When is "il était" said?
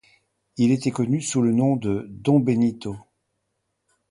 0.57-0.89